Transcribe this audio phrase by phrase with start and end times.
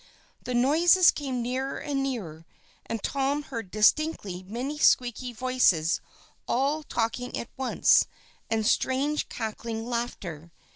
[0.45, 2.47] The noises came nearer and nearer,
[2.87, 6.01] and Tom heard distinctly many squeaky voices
[6.47, 8.07] all talking at once,
[8.49, 10.51] and strange cackling laughter.